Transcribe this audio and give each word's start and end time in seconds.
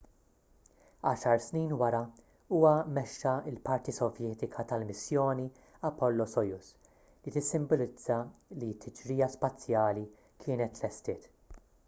għaxar 1.09 1.41
snin 1.47 1.73
wara 1.81 1.97
huwa 2.59 2.71
mexxa 2.95 3.33
l-parti 3.51 3.93
sovjetika 3.97 4.65
tal-missjoni 4.71 5.45
apollo-soyuz 5.91 6.69
li 7.27 7.33
tissimbolizza 7.37 8.17
li 8.63 8.71
t-tiġrija 8.85 9.27
spazjali 9.35 10.07
kienet 10.47 10.75
tlestiet 10.81 11.29